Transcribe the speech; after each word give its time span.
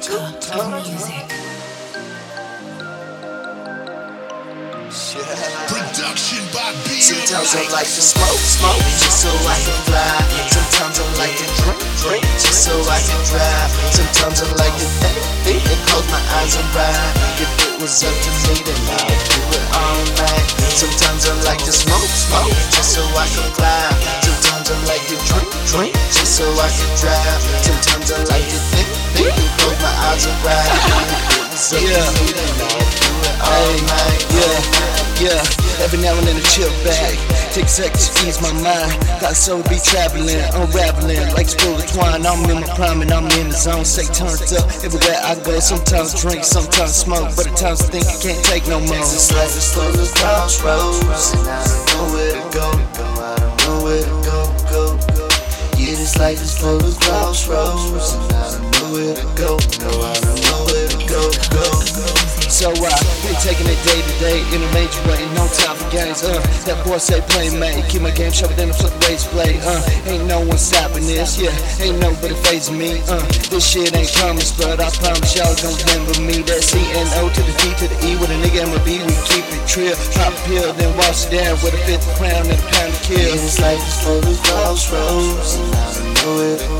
Sometimes 0.00 0.32
I 7.52 7.68
like 7.68 7.84
to 7.84 8.00
smoke, 8.00 8.40
smoke, 8.40 8.80
just 8.96 9.20
so 9.20 9.28
I 9.28 9.60
can 9.60 9.76
fly. 9.84 10.24
Sometimes 10.48 10.96
I 10.96 11.04
like 11.20 11.36
to 11.36 11.44
drink, 11.60 11.84
drink, 12.00 12.24
just 12.40 12.64
so 12.64 12.72
I 12.88 12.96
can 13.04 13.20
drive. 13.28 13.68
Sometimes 13.92 14.40
I 14.40 14.48
like 14.56 14.72
to 14.72 14.88
think, 15.04 15.20
think, 15.44 15.68
and 15.68 15.80
close 15.84 16.08
my 16.08 16.22
eyes 16.40 16.56
and 16.56 16.64
ride. 16.72 17.12
If 17.36 17.52
it 17.68 17.76
was 17.84 18.00
up 18.00 18.16
to 18.16 18.30
me, 18.48 18.56
then 18.64 18.80
I'd 19.04 19.20
do 19.20 19.36
it 19.52 19.68
all 19.76 20.00
night. 20.16 20.48
Sometimes 20.80 21.28
I 21.28 21.36
like 21.44 21.60
to 21.60 21.72
smoke, 21.76 22.08
smoke, 22.08 22.56
just 22.72 22.96
so 22.96 23.04
I 23.04 23.28
can 23.28 23.52
fly. 23.52 23.92
Sometimes 24.24 24.64
I 24.64 24.80
like 24.88 25.04
to 25.12 25.16
drink, 25.28 25.52
drink, 25.68 25.92
just 26.08 26.40
so 26.40 26.48
I 26.56 26.72
can 26.72 26.88
drive. 26.96 27.44
Sometimes 27.68 28.08
I 28.16 28.24
like 28.32 28.48
to 28.48 28.60
think, 28.72 28.99
think, 29.14 29.34
Yeah. 31.80 32.50
Yeah, 34.30 34.60
yeah. 35.20 35.82
Every 35.84 35.98
now 36.00 36.16
and 36.16 36.26
then 36.26 36.36
a 36.36 36.44
chill 36.52 36.70
back. 36.84 37.16
Take 37.52 37.68
seconds 37.68 38.08
to 38.10 38.28
ease 38.28 38.40
my 38.40 38.52
mind. 38.62 38.92
Got 39.20 39.34
so 39.34 39.62
be 39.64 39.78
traveling, 39.82 40.38
unraveling 40.54 41.34
like 41.34 41.48
spool 41.48 41.74
of 41.74 41.86
twine. 41.90 42.24
I'm 42.24 42.44
in 42.48 42.60
my 42.60 42.68
prime 42.76 43.02
and 43.02 43.10
I'm 43.10 43.26
in 43.40 43.48
the 43.48 43.56
zone. 43.56 43.84
Say 43.84 44.04
turned 44.06 44.38
up 44.54 44.70
everywhere 44.84 45.18
I 45.24 45.34
go. 45.42 45.58
Sometimes 45.58 46.14
drink, 46.20 46.44
sometimes 46.44 46.94
smoke, 46.94 47.34
but 47.34 47.48
at 47.48 47.56
times 47.56 47.82
I 47.82 47.86
think 47.90 48.06
I 48.06 48.16
can't 48.22 48.44
take 48.44 48.66
no 48.68 48.78
more. 48.78 49.02
This 49.02 49.32
life 49.32 49.56
is 49.56 49.72
full 49.74 49.90
of 49.90 50.14
crossroads, 50.14 51.34
and 51.34 51.48
I 51.48 51.64
don't 51.66 51.86
know 51.90 52.06
where 52.14 52.34
to 52.38 52.44
go. 52.54 52.66
I 52.70 53.36
don't 53.40 53.56
know 53.66 53.76
where 53.84 54.04
to 54.04 54.16
go, 54.22 54.38
go, 54.70 54.82
go. 55.16 55.26
Yeah, 55.76 55.96
this 55.98 56.16
life 56.18 56.40
is 56.40 56.56
full 56.56 56.78
of 56.78 57.00
crossroads, 57.00 58.14
where 58.92 59.14
to 59.14 59.26
go. 59.38 59.56
No, 59.80 59.90
I 60.02 60.14
don't 60.20 60.40
know 60.46 60.60
where 60.66 60.88
to 60.88 60.98
go, 61.06 61.22
go. 61.54 61.64
So 62.50 62.68
I 62.74 62.92
been 63.22 63.38
taking 63.40 63.64
it 63.70 63.78
day 63.86 64.00
to 64.02 64.14
day 64.18 64.38
in 64.52 64.60
a 64.60 64.70
major 64.74 65.00
way, 65.06 65.22
no 65.38 65.46
time 65.54 65.78
for 65.78 65.86
games. 65.94 66.20
Uh, 66.26 66.34
that 66.66 66.76
boy 66.84 66.98
say 66.98 67.22
play 67.30 67.48
mate, 67.56 67.86
keep 67.88 68.02
my 68.02 68.10
game 68.10 68.32
sharper 68.34 68.52
than 68.58 68.68
a 68.68 68.74
flip 68.74 68.92
race 69.06 69.24
play. 69.30 69.56
Uh, 69.62 69.80
ain't 70.10 70.26
no 70.26 70.42
one 70.42 70.58
stopping 70.58 71.06
this, 71.06 71.38
yeah, 71.38 71.54
ain't 71.80 72.02
nobody 72.02 72.34
phasing 72.44 72.76
me. 72.76 73.00
Uh, 73.08 73.22
this 73.48 73.64
shit 73.64 73.94
ain't 73.94 74.10
promised, 74.18 74.58
but 74.58 74.82
I 74.82 74.90
promise 74.98 75.30
y'all 75.38 75.54
gon' 75.62 75.72
remember 75.88 76.14
me. 76.26 76.42
That 76.50 76.60
C 76.60 76.82
N 76.82 77.06
O 77.22 77.30
to 77.30 77.40
the 77.40 77.54
D 77.62 77.64
to 77.80 77.86
the 77.86 77.96
E 78.04 78.18
with 78.18 78.34
a 78.34 78.38
nigga 78.42 78.66
I'ma 78.66 78.82
be. 78.84 78.98
We 78.98 79.14
keep 79.30 79.46
it 79.54 79.62
trill, 79.70 79.94
pop 80.18 80.34
a 80.34 80.40
pill, 80.50 80.74
then 80.74 80.90
wash 80.98 81.30
it 81.30 81.38
down 81.38 81.54
with 81.62 81.72
a 81.78 81.80
fifth 81.86 82.04
crown 82.18 82.44
and 82.44 82.58
a 82.58 82.66
pound 82.76 82.92
of 82.92 83.00
Yeah, 83.08 83.30
kill. 83.30 83.40
this 83.40 83.56
life 83.62 83.78
is 83.78 83.96
full 84.02 84.20
of 84.20 84.36
crossroads, 84.42 85.54
and 85.54 85.70
I 85.70 85.86
don't 85.94 86.12
know 86.18 86.30
where 86.34 86.58
to 86.58 86.68
go. 86.76 86.79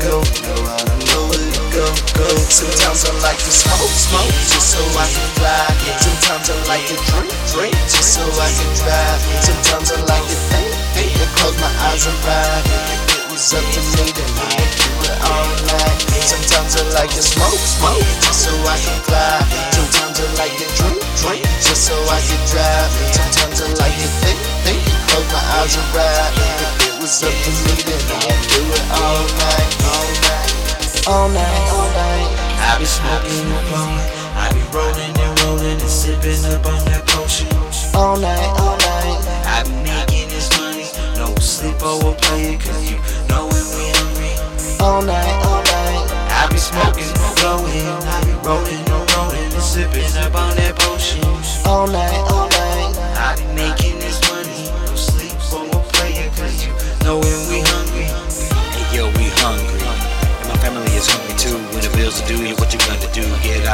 Sometimes 2.51 3.07
I 3.07 3.15
like 3.23 3.39
to 3.39 3.47
smoke, 3.47 3.95
smoke, 3.95 4.35
just 4.51 4.75
so 4.75 4.83
I 4.83 5.07
can 5.07 5.29
fly. 5.39 5.71
Sometimes 6.03 6.51
I 6.51 6.55
like 6.67 6.83
to 6.91 6.99
drink, 7.07 7.31
drink, 7.47 7.75
just 7.87 8.19
so 8.19 8.27
I 8.27 8.49
can 8.51 8.71
drive. 8.75 9.19
Sometimes 9.39 9.87
I 9.87 9.97
like 10.03 10.27
to 10.27 10.37
think, 10.51 10.67
think, 10.91 11.15
and 11.15 11.31
close 11.39 11.55
my 11.63 11.71
eyes 11.87 12.03
and 12.03 12.19
ride. 12.27 12.65
If 12.91 13.23
it 13.23 13.23
was 13.31 13.55
up 13.55 13.63
to 13.63 13.81
me, 13.95 14.03
then 14.11 14.31
I'd 14.35 14.67
do 14.67 14.91
it 14.99 15.19
all 15.31 15.47
night. 15.63 15.99
Sometimes 16.27 16.75
I 16.75 16.83
like 16.91 17.11
to 17.15 17.23
smoke, 17.23 17.55
smoke, 17.55 18.03
just 18.19 18.43
so 18.43 18.51
I 18.67 18.77
can 18.83 18.99
fly. 19.07 19.39
Sometimes 19.71 20.19
I 20.19 20.27
like 20.35 20.55
to 20.59 20.67
drink, 20.75 20.99
drink, 21.23 21.43
just 21.63 21.87
so 21.87 21.95
I 21.95 22.19
can 22.19 22.41
drive. 22.51 22.91
Sometimes 23.15 23.57
I 23.63 23.67
like 23.79 23.95
to 23.95 24.09
think, 24.27 24.39
think, 24.67 24.83
and 24.91 25.01
close 25.07 25.29
my 25.31 25.43
eyes 25.55 25.73
and 25.79 25.87
ride. 25.95 26.35
If 26.35 26.83
it 26.83 26.95
was 26.99 27.15
up 27.23 27.31
to 27.31 27.51
me, 27.63 27.73
then 27.79 28.03
I'd 28.11 28.43
do 28.43 28.61
it 28.75 28.85
all 28.99 29.23
night, 29.39 29.71
all 29.87 30.09
night, 30.19 30.51
all 31.07 31.27
night, 31.31 31.63
all 31.71 31.89
night. 31.95 32.40
I 32.71 32.79
be 32.79 32.85
smoking 32.85 33.51
and 33.51 33.67
blowing. 33.67 34.07
I 34.39 34.47
be 34.55 34.63
rolling 34.71 35.11
and 35.19 35.41
rolling 35.43 35.75
and 35.75 35.91
sipping 35.91 36.39
up 36.55 36.65
on 36.65 36.79
that 36.87 37.03
potion. 37.03 37.51
All 37.93 38.15
night, 38.15 38.47
all 38.63 38.79
night. 38.79 39.19
I 39.43 39.67
be 39.67 39.75
making 39.83 40.31
this 40.31 40.47
money. 40.55 40.87
No 41.19 41.35
sleep 41.35 41.83
over 41.83 42.15
play 42.15 42.55
it, 42.55 42.61
cause 42.63 42.79
you 42.87 42.95
know 43.27 43.51
when 43.51 43.65
we 43.75 43.91
hungry. 43.91 44.31
All 44.79 45.03
night, 45.03 45.35
all 45.51 45.59
night. 45.67 46.07
I 46.31 46.47
be 46.47 46.55
smoking 46.55 47.11
and 47.11 47.35
blowing. 47.43 47.83
I 48.07 48.17
be 48.23 48.31
rolling 48.39 48.87
and 48.87 49.03
rolling 49.19 49.51
and 49.51 49.61
sipping 49.61 50.15
up 50.23 50.31
on 50.33 50.55
that 50.55 50.79
potion. 50.79 51.27
All 51.67 51.87
night, 51.91 52.23
all 52.31 52.47
night. 52.47 52.95
I 53.19 53.35
be 53.35 53.43
making 53.51 53.90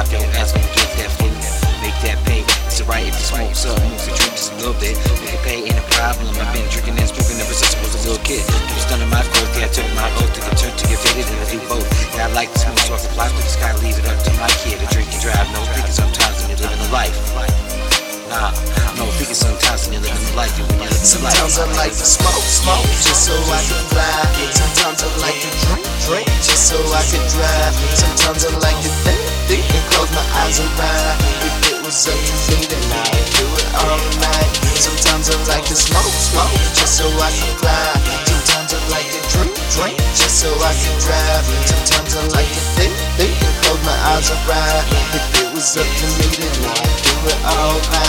Off 0.08 0.14
your 0.16 0.40
ass, 0.40 0.56
gonna 0.56 0.64
get 0.72 0.88
that 1.04 1.12
food. 1.20 1.36
Make 1.84 2.00
that 2.08 2.16
pay. 2.24 2.40
It's 2.64 2.80
alright 2.80 3.04
if 3.04 3.12
you 3.12 3.28
smoke 3.28 3.52
something, 3.52 3.92
if 3.92 4.08
you 4.08 4.16
drink 4.16 4.40
just 4.40 4.56
a 4.56 4.64
little 4.64 4.80
bit. 4.80 4.96
We 5.20 5.28
can 5.36 5.42
pay, 5.44 5.68
ain't 5.68 5.76
a 5.76 5.84
problem. 6.00 6.32
I've 6.32 6.48
been 6.56 6.64
drinking 6.72 6.96
and 6.96 7.12
smoking 7.12 7.36
ever 7.44 7.52
since 7.52 7.76
I 7.76 7.80
was 7.84 7.92
a 7.92 8.02
little 8.08 8.24
kid. 8.24 8.40
You 8.40 8.80
stunning 8.88 9.12
my 9.12 9.20
growth, 9.36 9.52
yeah, 9.60 9.68
I 9.68 9.72
took 9.76 9.84
my 10.00 10.08
oath 10.24 10.32
to 10.32 10.40
turned 10.56 10.80
to 10.80 10.86
get 10.88 11.04
faded, 11.04 11.28
and 11.28 11.44
I 11.44 11.48
do 11.52 11.60
both. 11.68 11.84
Yeah, 12.16 12.24
I 12.24 12.32
like 12.32 12.56
the 12.56 12.60
smooth 12.64 12.88
talk, 12.88 13.04
flies 13.20 13.36
to 13.36 13.42
the 13.44 13.52
sky, 13.52 13.76
leave 13.84 14.00
it 14.00 14.08
up 14.08 14.16
to 14.16 14.32
my 14.40 14.48
kid 14.64 14.80
to 14.80 14.88
drink 14.96 15.12
and 15.12 15.20
drive. 15.20 15.44
No 15.52 15.60
thinking 15.76 15.92
sometimes 15.92 16.40
when 16.40 16.56
you're 16.56 16.64
living 16.64 16.80
a 16.80 16.90
life. 16.96 17.12
Nah, 18.32 18.56
no 18.96 19.12
thinking 19.20 19.36
sometimes 19.36 19.92
when 19.92 20.00
you're 20.00 20.08
living 20.08 20.24
a 20.24 20.40
life. 20.40 20.56
You're 20.56 20.72
living 20.72 20.88
a 20.88 20.96
life. 20.96 21.04
Sometimes 21.04 21.60
I 21.60 21.68
like 21.76 21.92
to 21.92 22.08
smoke, 22.08 22.48
smoke, 22.48 22.88
just 23.04 23.28
so 23.28 23.36
I 23.36 23.60
can 23.60 23.84
fly. 23.92 24.24
Sometimes 24.56 25.04
I 25.04 25.12
like 25.20 25.36
to 25.36 25.52
drink, 25.68 25.84
drink, 26.08 26.28
just 26.48 26.72
so 26.72 26.80
I 26.96 27.04
can 27.12 27.24
drive. 27.28 27.76
Sometimes 27.92 28.48
I 28.48 28.56
like 28.64 28.80
to 28.87 28.87
eyes 30.48 30.60
and. 30.60 30.72
If 31.44 31.56
it 31.72 31.80
was 31.84 32.08
up 32.08 32.16
to 32.16 32.36
me, 32.48 32.64
then 32.72 32.86
I'd 32.88 33.28
do 33.36 33.46
it 33.60 33.70
all 33.84 34.00
night. 34.24 34.54
Sometimes 34.80 35.30
I 35.30 35.36
like 35.52 35.66
to 35.68 35.76
smoke, 35.76 36.16
smoke, 36.16 36.56
just 36.72 36.98
so 36.98 37.06
I 37.20 37.32
can 37.36 37.54
fly. 37.60 37.92
Sometimes 38.32 38.72
I 38.72 38.80
like 38.88 39.10
to 39.12 39.22
drink, 39.28 39.56
drink, 39.76 39.98
just 40.16 40.40
so 40.40 40.48
I 40.48 40.72
can 40.72 40.96
drive. 41.04 41.46
Sometimes 41.68 42.16
I 42.16 42.24
like 42.32 42.48
to 42.48 42.64
think, 42.80 42.96
think, 43.20 43.36
and 43.44 43.56
close 43.64 43.84
my 43.84 43.98
eyes 44.16 44.30
and 44.32 44.44
ride. 44.48 44.88
If 45.18 45.26
it 45.44 45.50
was 45.54 45.76
up 45.76 45.84
to 45.84 46.08
me, 46.16 46.28
then 46.40 46.56
I'd 46.64 46.96
do 47.04 47.16
it 47.28 47.40
all 47.44 47.80
night. 47.92 48.07